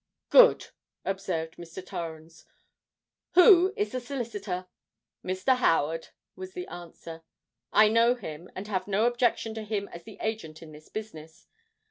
"Good!" 0.31 0.69
observed 1.05 1.57
Mr. 1.57 1.85
Torrens. 1.85 2.47
"Who 3.35 3.71
is 3.77 3.91
the 3.91 3.99
solicitor?" 3.99 4.65
"Mr. 5.23 5.57
Howard," 5.57 6.07
was 6.35 6.53
the 6.53 6.65
answer. 6.69 7.21
"I 7.71 7.87
know 7.87 8.15
him, 8.15 8.49
and 8.55 8.67
have 8.67 8.87
no 8.87 9.05
objection 9.05 9.53
to 9.53 9.61
him 9.63 9.87
as 9.89 10.01
the 10.01 10.17
agent 10.19 10.63
in 10.63 10.71
the 10.71 10.89
business. 10.91 11.45